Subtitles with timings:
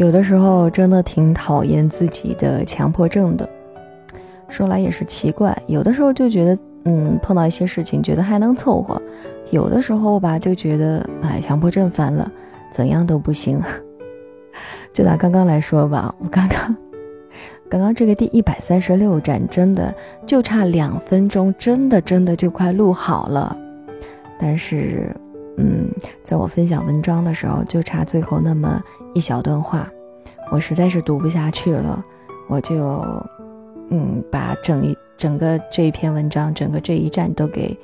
[0.00, 3.46] 有的时候真的挺讨厌自己的强迫症的。
[4.48, 8.98] 说来也是奇怪，有的时候就觉得，嗯，碰到一些事情觉得还能凑合；
[9.50, 12.32] 有的时候吧，就觉得，哎，强迫症犯了，
[12.72, 13.60] 怎样都不行。
[14.90, 16.74] 就拿刚刚来说吧，我刚刚，
[17.68, 19.94] 刚刚这个第一百三十六站，真的
[20.26, 23.54] 就差两分钟，真的真的就快录好了。
[24.38, 25.14] 但是，
[25.56, 25.88] 嗯，
[26.24, 28.82] 在我分享文章的时候，就差最后那么。
[29.12, 29.90] 一小段话，
[30.52, 32.00] 我实在是读不下去了，
[32.48, 33.02] 我就，
[33.90, 37.76] 嗯，把整一整个这一篇文章，整个这一站都给，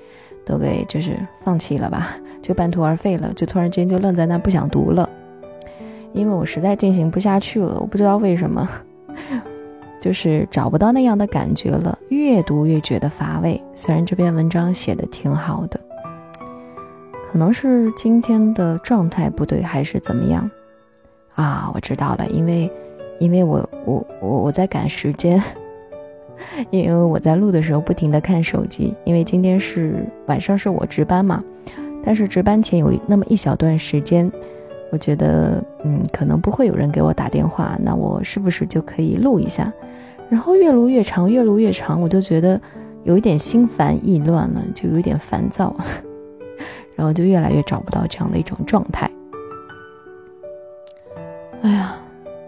[0.45, 5.10] 都给就是放弃了吧，就半途而废了，就突然之间就愣在那不想读了，
[6.12, 8.69] 因为我实在进行不下去了，我不知道为什么，
[10.01, 13.60] 就是找不到那样的感觉了，越读越觉得乏味。
[13.74, 15.80] 虽然这篇文章写的挺好的，
[17.30, 20.49] 可能是今天的状态不对，还是怎么样。
[21.35, 22.71] 啊，我知道了，因为，
[23.18, 25.43] 因为我我我我在赶时间，
[26.71, 31.45] 因为我在录的时候不停的看手机，因为今天是晚上是我值班嘛，
[32.02, 34.30] 但是值班前有那么一小段时间，
[34.90, 39.71] 我觉得嗯可能不会有人给我打电话，那我是不是就可以录一下？
[40.30, 42.59] 然后越录越长，越录越长，我就觉得
[43.05, 45.77] 有一点心烦意乱了，就有点烦躁，
[46.97, 49.09] 然后就越来越找不到这样的一种状态。
[51.63, 51.95] 哎呀，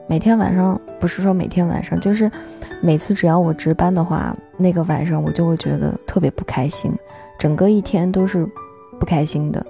[0.08, 2.30] 每天晚上不是说每天晚上，就是
[2.80, 6.92] 每次只要我值班的话，那个晚上我就会觉得特别不开心，
[7.38, 8.44] 整个一天都是
[8.98, 9.64] 不开心的。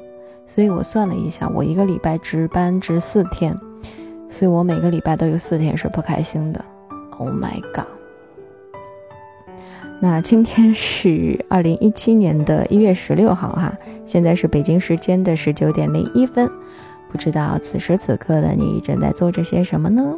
[0.46, 3.54] 所以我算了一下，我一个礼拜值班值四天，
[4.30, 6.64] 所以我每个礼拜都有四天是不开心的。
[7.18, 7.97] Oh my god！
[10.00, 16.48] 那今天是二零一七年的一月十六号哈，现在是北京时间的十九点零一分。
[17.10, 20.14] 不知道此时此刻的你正在做着些什么呢？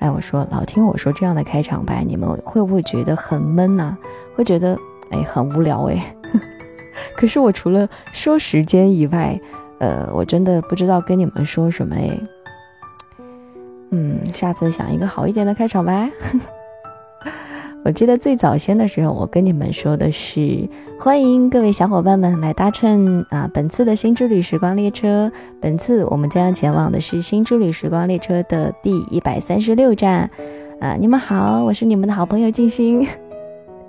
[0.00, 3.96] 哎，我说老听我说这样的开场白，你们会不会觉得很闷呢？
[4.34, 4.76] 会觉得
[5.10, 6.16] 哎很无聊哎？
[7.16, 9.40] 可是我除了说时间以外，
[9.78, 12.18] 呃，我真的不知道跟你们说什么哎。
[13.90, 16.10] 嗯，下次想一个好一点的开场白。
[17.84, 20.68] 我记得最早先的时候，我跟你们说的是
[21.00, 25.30] 欢迎各位小伙伴们来搭乘啊本次的新之旅时光列车。
[25.60, 30.30] 本次我们将要前往的是新之旅时光列车的第一百三十六站。
[30.80, 33.04] 啊，你们好，我是你们的好朋友静心。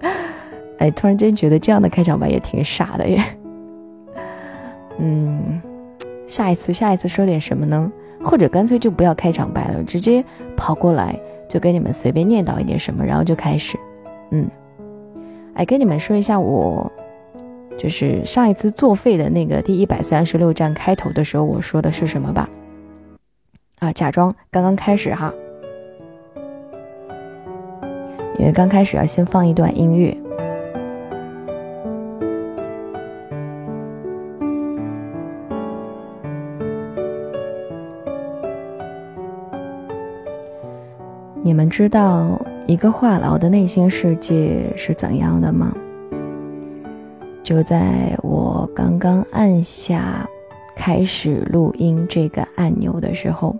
[0.80, 3.24] 哎，突然间觉得这样的开场白也挺傻的耶。
[4.98, 5.62] 嗯，
[6.26, 7.92] 下一次下一次说点什么呢？
[8.24, 10.24] 或者干脆就不要开场白了，直接
[10.56, 11.20] 跑过来。
[11.50, 13.78] 就给你们随便念叨一点什么，然后就开始，
[14.32, 14.50] 嗯，
[15.54, 16.92] 哎，跟你们说一下，我
[17.78, 22.50] 就是上一次作废的那个第一百三十六站开头的时候，我说的是什么吧？
[23.78, 25.32] 啊，假装刚刚开始哈，
[28.40, 30.23] 因为刚开始要先放一段音乐。
[41.64, 42.38] 们知道
[42.68, 45.74] 一个话痨的内心世界是怎样的吗？
[47.42, 50.28] 就在我刚刚按下
[50.76, 53.56] 开始录音这个按钮的时候，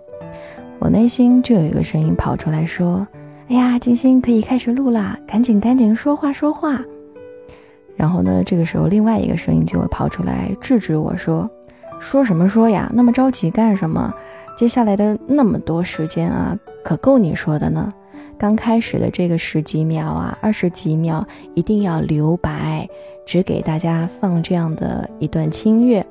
[0.78, 3.08] 我内心就有一个声音跑出来说
[3.48, 6.78] ：“哎呀，金星可以开始录啦，赶紧赶紧说话说话。”
[7.96, 11.48] 然后呢，这个时候另外一个声音就会跑出来制止我说
[11.98, 12.92] ：“说什么说呀？
[12.94, 14.12] 那么着急干什么？
[14.56, 17.90] 接下来的那么多时间啊！”可够你说的呢！
[18.36, 22.86] 刚开始的这个十几秒啊，二十几秒，一定要留白，
[23.24, 26.04] 只给大家放这样的一段轻乐。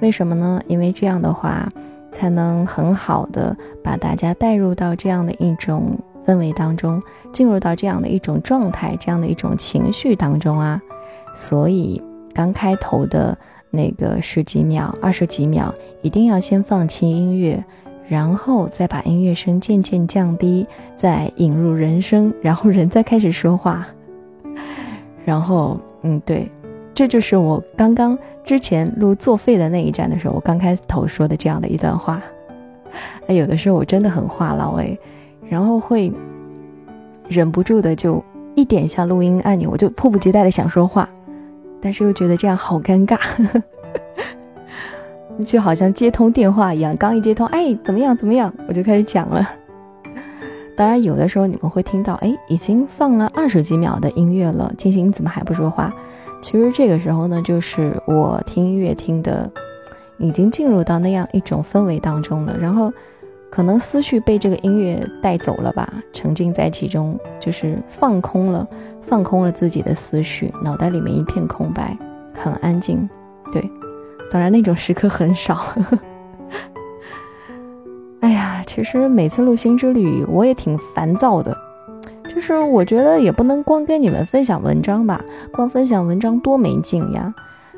[0.00, 0.62] 为什么呢？
[0.68, 1.68] 因为这样的话，
[2.12, 10.80] 才能很好的把大家带入到这样的一种氛围当中，进入到这样的一种状态，这样的一种情绪当中啊。
[11.34, 12.00] 所以
[12.32, 13.36] 刚开头的
[13.72, 17.64] 那个十几秒、二十几秒，一定要先放轻音乐。
[18.08, 20.66] 然后再把音乐声渐渐降低，
[20.96, 23.86] 再引入人声，然后人再开始说话。
[25.24, 26.50] 然后，嗯，对，
[26.92, 32.20] 这就是我刚刚之前录作废的那一站的时候，我刚开头说的这样的一段话。
[33.28, 34.98] 哎，有的时候我真的很话痨哎，
[35.48, 36.12] 然后会
[37.28, 38.22] 忍不住的就
[38.54, 41.08] 一点下录音按钮，我就迫不及待的想说话，
[41.82, 43.18] 但是又觉得这样好尴尬。
[45.44, 48.16] 就好像接通电话一样，刚一接通，哎，怎么样？
[48.16, 48.52] 怎么样？
[48.68, 49.46] 我就开始讲了。
[50.76, 55.92] 当然，有的时候你们会听到，哎，已经放了二十几秒的音乐了，金星你怎么还不说话？
[56.40, 59.50] 其实这个时候呢，就是我听音乐听的
[60.18, 62.56] 已经进入到那样一种氛围当中了。
[62.58, 62.92] 然后，
[63.50, 68.66] 可能思绪被这个音乐带走了吧，沉浸在其中，就是放空了，
[69.12, 71.94] 放空了自己的思绪，脑袋里面一片空白，
[72.32, 73.06] 很安静。
[73.52, 73.62] 对，
[74.30, 75.60] 当然那种时刻很少。
[78.20, 81.54] 哎呀，其实每次录新之旅，我也挺烦躁的。
[82.26, 85.22] 就是我觉得也不能光跟你们分享文章吧，
[85.52, 87.34] 光分享文章多没劲呀。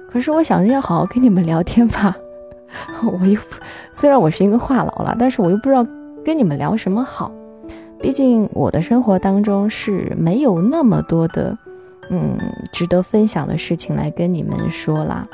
[0.09, 2.15] 可是我想着要好好跟你们聊天吧，
[3.03, 3.41] 我又
[3.93, 5.85] 虽然我是一个话痨了，但是我又不知道
[6.25, 7.33] 跟你们聊什么好。
[8.01, 11.57] 毕竟我的生活当中是没有那么多的，
[12.11, 12.39] 嗯，
[12.73, 15.27] 值得分享的事情来跟你们说啦。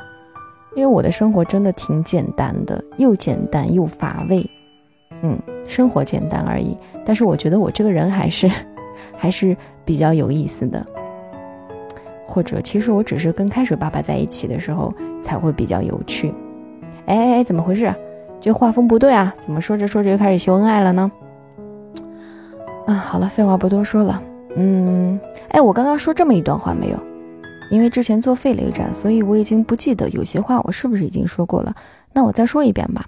[0.75, 4.49] 因为我的生活真的挺简单的，又简单又乏味。
[5.21, 5.37] 嗯，
[5.67, 6.77] 生活简单而已。
[7.05, 8.49] 但是我觉得我这个人还是。
[9.17, 10.85] 还是比较有意思的，
[12.27, 14.93] 或者其实我只是跟开水爸爸在一起的时候
[15.23, 16.31] 才会比较有趣。
[17.05, 17.91] 哎哎哎，怎么回事？
[18.39, 19.33] 这画风不对啊！
[19.39, 21.11] 怎么说着说着又开始秀恩爱了呢？
[22.91, 24.21] 啊，好了，废话不多说了。
[24.57, 25.17] 嗯，
[25.47, 26.97] 哎，我刚刚说这么一段话没有？
[27.69, 31.73] 因为之前做废了一站，所以我已经不记得有些话我是不是已经说过了。
[32.11, 33.05] 那我再说一遍吧，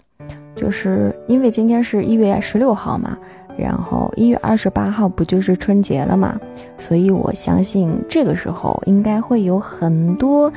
[0.56, 3.18] 就是因为今天是一月十六号嘛。
[3.58, 6.40] 然后一月二十八号不就是春节了嘛，
[6.80, 10.52] 所以我相信这个时候应该会有很多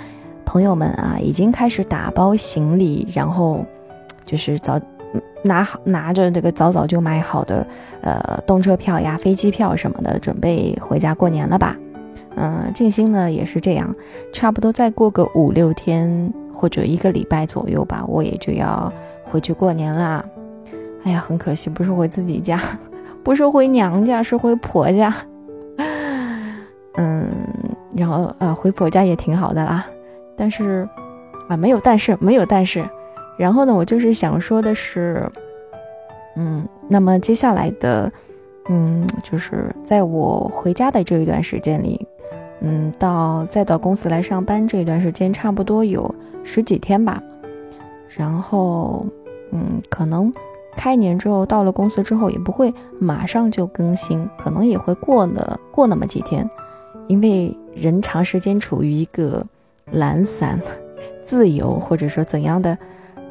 [0.44, 3.66] 朋友们啊，已经开始打包行李，然后
[4.24, 4.80] 就是早
[5.46, 7.66] 拿好拿着这个早早就买好的
[8.02, 11.76] 呃动车票呀、飞机票什么的，准备回家过年了吧？
[12.36, 13.94] 嗯，静心呢也是这样，
[14.32, 18.92] 差不多再过个五六天或者一个礼拜左右吧，我也就要
[19.24, 20.22] 回去过年啦。
[21.04, 22.60] 哎呀，很可惜，不是回自己家，
[23.24, 25.14] 不是回娘家，是回婆家。
[26.98, 27.26] 嗯，
[27.94, 29.86] 然后呃，回婆家也挺好的啦，
[30.36, 30.86] 但是
[31.48, 32.84] 啊，没有但是，没有但是。
[33.36, 35.28] 然后呢，我就是想说的是，
[36.36, 38.10] 嗯，那么接下来的，
[38.68, 42.06] 嗯，就是在我回家的这一段时间里，
[42.60, 47.22] 嗯，到再到公司来上班这一段时间，差不多有十几天吧。
[48.08, 49.04] 然后，
[49.52, 50.32] 嗯，可能。
[50.78, 56.46] 开年之后到了公司之后也不会马上就更新，可能也会过了过那么几天，
[57.06, 59.42] 因为人长时间处于一个
[59.92, 60.60] 懒散、
[61.24, 62.76] 自由或者说怎样的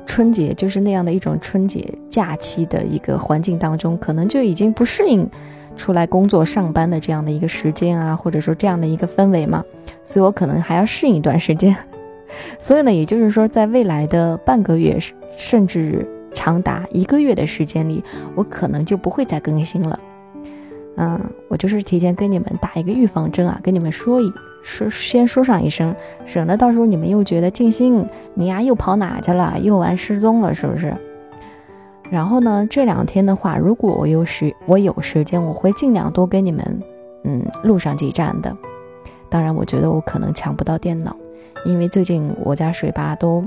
[0.06, 5.28] 春节，就是那样的一种春节假期的一个环境当中，可能就已经不适应
[5.76, 9.64] 出来工作上班的这样的一个时间啊，或者说这样的一个氛围嘛，
[10.04, 11.76] 所以我可能还要适应一段时间。
[12.60, 14.98] 所以呢，也就是说，在未来的半个月
[15.38, 16.08] 甚至。
[16.38, 18.04] 长达一个月的时间里，
[18.36, 19.98] 我可能就不会再更新了。
[20.98, 21.18] 嗯，
[21.48, 24.30] 我就是提前跟你们打一个预防针啊，跟你们说一
[24.66, 25.96] 说，先说上一声，
[26.26, 28.04] 省得到时候你们又觉得静心
[28.34, 30.94] 你呀又跑哪去了，又玩失踪了，是不是？
[32.10, 36.82] 然后呢，这两天的话，如果我有时我有时间，我会尽量多跟你们
[37.24, 38.58] 嗯录上几站的。
[39.30, 41.16] 当然，我觉得我可能抢不到电脑，
[41.64, 43.46] 因为最近我家水吧都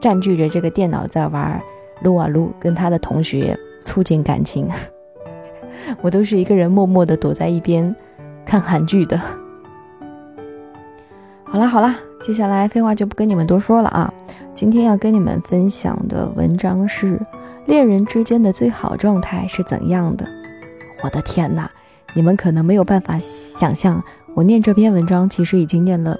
[0.00, 1.62] 占据着这个电脑在玩。
[2.02, 4.68] 撸啊撸，跟他的同学促进感情。
[6.02, 7.96] 我都是一个人默默的躲在一边
[8.44, 9.18] 看韩剧的。
[11.48, 14.12] 好啦好啦，接下来废话就不跟你们多说了啊！
[14.54, 17.18] 今天要跟你们分享的文章是
[17.66, 20.26] 恋人之间的最好状态是怎样的。
[21.02, 21.70] 我的天哪，
[22.14, 24.02] 你们可能没有办法想象，
[24.34, 26.18] 我念这篇文章其实已经念了，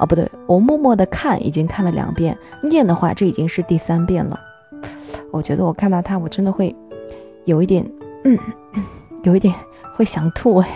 [0.00, 4.38] 哦不对，我默默的看已经看了两遍，念的话这已经是第三遍了。
[5.30, 6.74] 我觉得我看到他，我真的会
[7.44, 7.88] 有一点，
[8.24, 8.36] 嗯，
[9.22, 9.54] 有一点
[9.94, 10.68] 会想吐哎。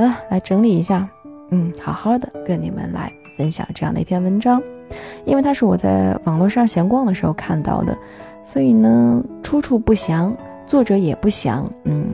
[0.00, 1.06] 好了，来整理一下，
[1.50, 4.62] 嗯，好好的跟你们来分享这样的一篇文章，
[5.26, 7.94] 因为它是我在网络上闲逛的时候看到的，
[8.42, 10.34] 所以呢，出处不详，
[10.66, 12.06] 作者也不详，嗯，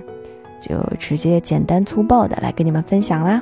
[0.60, 3.40] 就直接简单粗暴的来跟你们分享啦。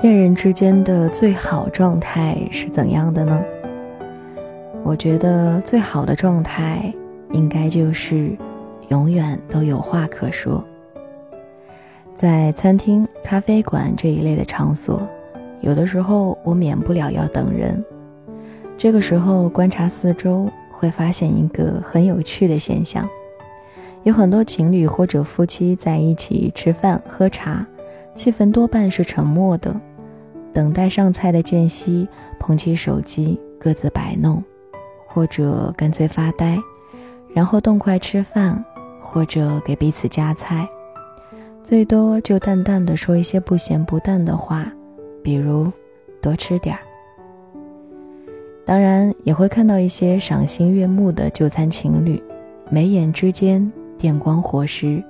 [0.00, 3.44] 恋人之间的最好状态是怎样的呢？
[4.84, 6.94] 我觉得最好的状态
[7.32, 8.30] 应该就是
[8.90, 10.64] 永远都有话可说。
[12.14, 15.02] 在餐厅、咖啡馆这一类的场所，
[15.62, 17.84] 有的时候我免不了要等人。
[18.76, 23.04] 这个时候观察四周，会发现一个很有趣的现象：
[24.04, 27.66] 有很多情侣或者夫妻在一起吃饭喝茶，
[28.14, 29.74] 气氛多半是沉默的。
[30.52, 34.42] 等待上菜的间隙，捧起手机各自摆弄，
[35.06, 36.58] 或者干脆发呆，
[37.34, 38.64] 然后动筷吃饭，
[39.00, 40.68] 或者给彼此夹菜，
[41.62, 44.70] 最多就淡淡的说一些不咸不淡的话，
[45.22, 45.70] 比如
[46.20, 46.80] 多吃点儿。
[48.64, 52.22] 当然也会看到一些赏心悦目的就餐情侣，
[52.70, 55.02] 眉眼之间电光火石，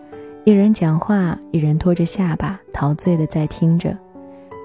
[0.45, 3.97] 一人讲话，一人拖着下巴，陶醉的在听着，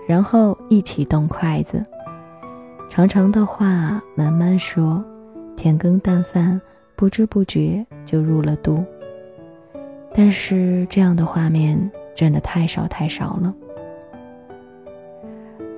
[0.07, 1.83] 然后一起动筷子，
[2.89, 5.03] 长长的话慢慢说，
[5.55, 6.60] 甜羹淡饭
[6.95, 8.83] 不知不觉就入了肚。
[10.13, 11.79] 但是这样的画面
[12.13, 13.53] 真的太少太少了。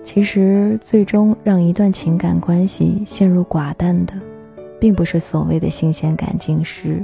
[0.04, 4.14] 其实，最终让一段情感关系陷入寡淡的，
[4.80, 7.04] 并不是所谓的新鲜感尽失，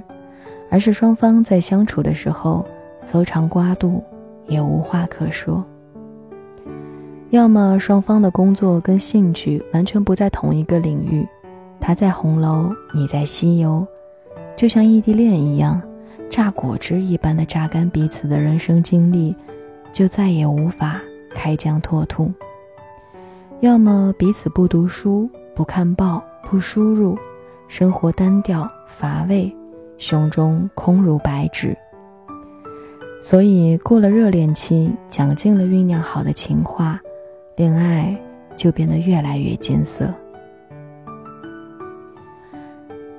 [0.69, 2.65] 而是双方在相处的时候
[2.99, 4.03] 搜肠刮肚，
[4.47, 5.65] 也无话可说。
[7.31, 11.25] 要么双方的工作跟兴趣完全不在同一个领域，
[11.79, 13.87] 他在红楼，你在西游，
[14.57, 15.81] 就像异地恋一样，
[16.29, 19.33] 榨果汁一般的榨干彼此的人生经历，
[19.93, 20.99] 就再也无法
[21.33, 22.29] 开疆拓土。
[23.61, 27.17] 要么彼此不读书、不看报、不输入，
[27.69, 29.49] 生活单调乏味，
[29.97, 31.77] 胸中空如白纸。
[33.21, 36.99] 所以过了热恋期，讲尽了酝酿好的情话，
[37.55, 38.17] 恋爱
[38.55, 40.11] 就变得越来越艰涩。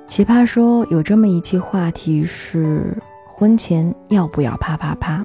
[0.07, 2.97] 奇葩说有这么一期话题是：
[3.27, 5.23] 婚前要不要啪啪啪？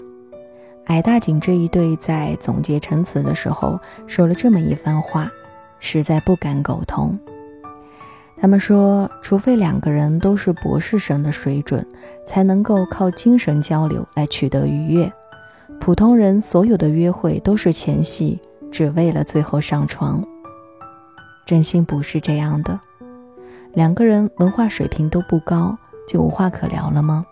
[0.86, 5.30] 矮大紧这一对在总结陈词的时候说了这么一番话，
[5.78, 7.18] 实在不敢苟同。
[8.40, 11.84] 他们说，除非两个人都是博士生的水准，
[12.24, 15.12] 才能够靠精神交流来取得愉悦。
[15.80, 20.22] 普通人所有的约会都是前戏，只为了最后上床。
[21.46, 22.78] 真心不是这样的，
[23.72, 27.24] 两个人文化水平都不高，就无话可聊了吗？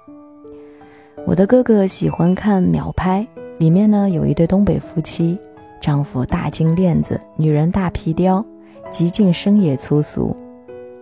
[1.26, 3.26] 我的哥哥喜欢看秒拍。
[3.58, 5.38] 里面呢有一对东北夫妻，
[5.80, 8.44] 丈夫大金链子，女人大皮貂，
[8.90, 10.36] 极尽深野粗俗。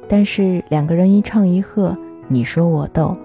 [0.08, 1.96] 但是两个人一唱一和，
[2.28, 3.16] 你说我逗，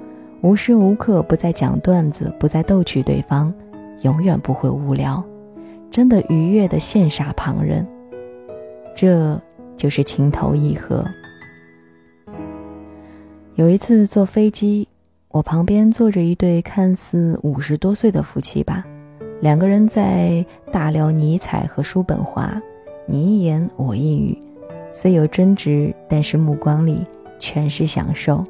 [0.42, 3.54] 无时无刻不在讲段子，不在逗趣对方，
[4.02, 5.24] 永远不会无聊，
[5.92, 7.86] 真的愉悦的羡煞旁人。
[8.96, 9.40] 这
[9.78, 11.06] 就是情投意合。
[13.56, 14.88] 有一次坐飞机，
[15.30, 18.86] 我旁边坐着一对看似五十多岁的夫妻吧。
[19.42, 22.62] 两个人在大聊尼采和叔本华，
[23.06, 24.38] 你一言我一语，
[24.92, 27.06] 虽有争执，但是目光里
[27.40, 28.44] 全是享受。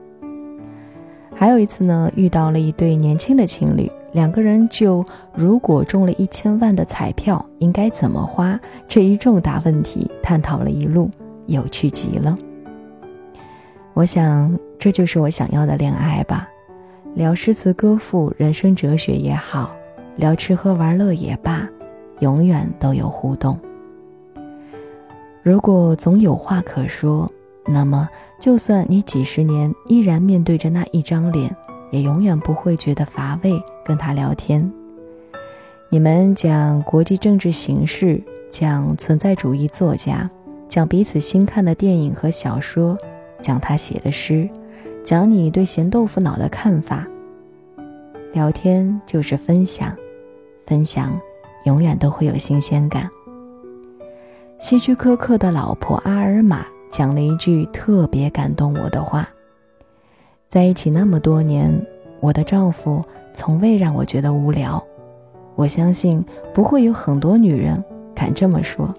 [1.35, 11.09] 还有一次呢，遇到了一对年轻的情侣，两个人就如果中了一千万的彩票，应该怎么花这一重大问题探讨了一路，
[11.45, 12.37] 有趣极了。
[13.93, 16.47] 我想这就是我想要的恋爱吧，
[17.15, 19.71] 聊诗词歌赋、人生哲学也好。
[20.15, 21.65] 聊吃喝玩乐也罢，
[22.19, 23.57] 永远都有互动。
[25.41, 27.25] 如果总有话可说，
[27.65, 31.55] 那么就算你几十年依然面对着那一张脸，
[31.91, 33.61] 也永远不会觉得乏味。
[33.85, 34.71] 跟他聊天，
[35.89, 40.29] 你们讲国际政治形势，讲存在主义作家，
[40.67, 42.95] 讲彼此新看的电影和小说，
[43.41, 44.47] 讲他写的诗，
[45.03, 47.07] 讲你对咸豆腐脑的看法。
[48.31, 49.95] 聊天就是分享。
[50.67, 51.19] 分享，
[51.65, 53.09] 永远都会有新鲜感。
[54.59, 59.27] 希区柯克的老婆阿尔玛讲了一句特别感动我的话
[60.49, 61.71] ：“在一起那么多年，
[62.19, 63.03] 我的丈夫
[63.35, 64.83] 从未让我觉得无聊。
[65.55, 66.25] 我相信
[66.55, 67.83] 不会有很多女人
[68.15, 68.91] 敢这么说。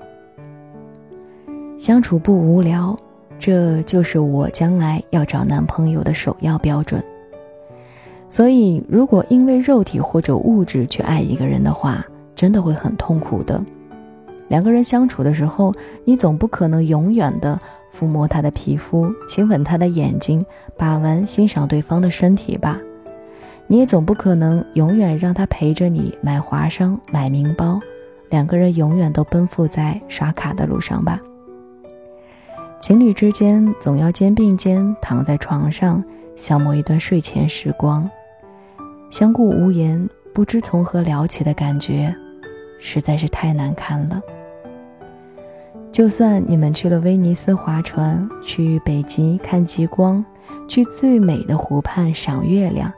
[1.77, 2.97] 相处不无聊，
[3.37, 7.03] 这就是我将来要找男朋友的首要标准。”
[8.31, 13.61] 所以，如果因为肉体或者物质去爱一个人的话，真的会很痛苦的。
[14.47, 17.59] 两个人相处的时候，你总不可能永远的
[17.93, 20.45] 抚摸他的皮肤，亲吻他的眼睛，
[20.77, 22.79] 把玩欣赏对方的身体吧？
[23.67, 27.81] 你也总不可能永远让他陪着你买华商、买名包，
[28.29, 31.21] 两个人永远都奔赴在刷卡的路上吧？
[32.81, 36.03] 情侣之间总要肩并肩躺在床上，
[36.35, 38.09] 消磨一段睡前时光。
[39.11, 42.15] 相顾无言，不知从何聊起的感觉，
[42.79, 44.21] 实在是太难看了。
[45.93, 50.25] 就算你们去了威尼斯划船，去北极看极光，
[50.69, 52.91] 去最美的湖畔赏月亮，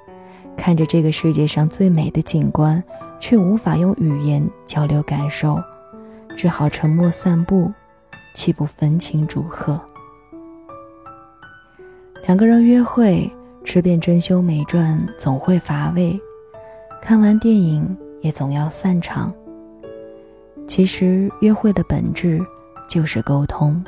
[0.56, 2.82] 看着这个世界上最美的景观，
[3.18, 5.58] 却无法用语言交流感受，
[6.36, 7.72] 只好沉默散步，
[8.34, 9.80] 岂不焚情祝贺？
[12.26, 13.28] 两个人约会，
[13.64, 16.20] 吃遍珍馐美馔，总会乏味；
[17.00, 19.32] 看完电影，也总要散场。
[20.68, 22.40] 其实，约会的本质
[22.92, 23.82] 就是沟通。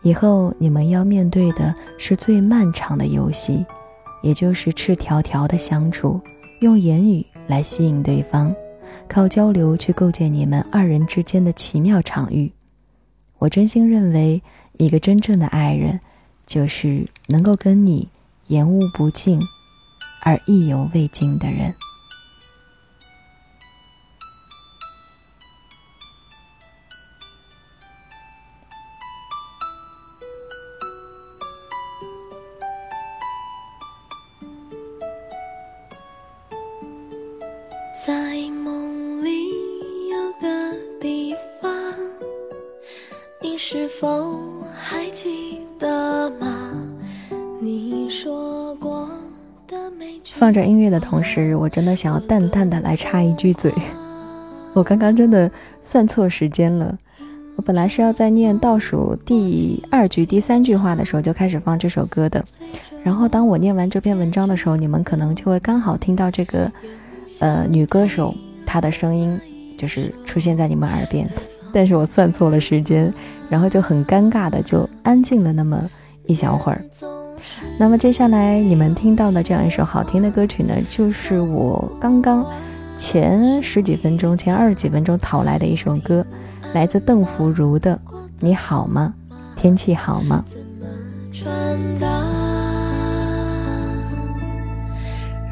[0.00, 3.62] 以后你们要面对的是最漫长的游戏，
[4.22, 6.18] 也就是赤条条的相处，
[6.60, 8.54] 用言语来吸引对方，
[9.06, 12.50] 靠交流去构建你们二人之间的奇妙场域。
[13.36, 14.42] 我真心认为，
[14.78, 16.00] 一个真正的爱人，
[16.46, 18.08] 就是能够跟你
[18.46, 19.38] 言无不尽，
[20.24, 21.74] 而意犹未尽的人。
[43.72, 44.36] 是否
[44.74, 46.72] 还记得吗？
[47.60, 49.08] 你说过
[49.68, 50.32] 的每句。
[50.34, 53.72] 放着音乐的同时，我真的想要淡淡的来插一句嘴。
[54.72, 55.48] 我刚刚真的
[55.84, 56.98] 算错时间了，
[57.54, 62.44] 我本来是要在念倒数第二句、第三句话的时候就开始放这首歌的。
[63.04, 66.68] 然后当我念完这篇文章的时候，你们可能就会刚好听到这个。
[67.38, 68.34] 呃，女歌手
[68.66, 69.40] 她的声音
[69.78, 71.30] 就是出现在你们耳边，
[71.72, 73.14] 但是我算错了时间，
[73.50, 75.78] 然后就很尴尬的就安静了那么
[76.24, 76.82] 一小会儿。
[77.78, 82.46] 那么接下来你们听到的这样一首好听的歌曲呢，就是我刚刚
[82.96, 86.24] 前十几分钟、前二十几分钟讨来的一首歌，
[86.74, 87.98] 来自邓福如的
[88.38, 89.12] 《你好吗？
[89.56, 90.44] 天气好吗？》。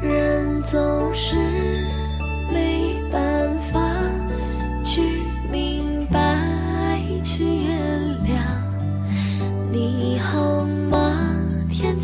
[0.01, 0.79] 人总
[1.13, 1.58] 是。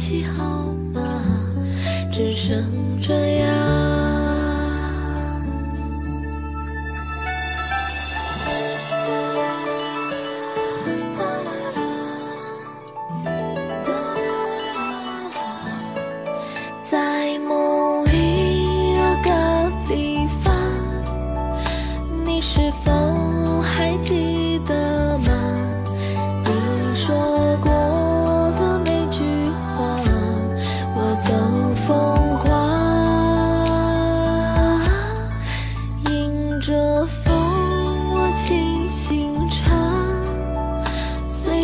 [0.07, 0.54] 只剩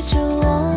[0.01, 0.70] 着我。